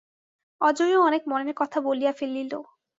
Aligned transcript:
অজয়ও 0.61 0.99
অনেক 1.03 1.21
মনের 1.27 1.55
কথা 1.57 1.77
বলিয়া 1.81 2.13
ফেলিল। 2.13 2.51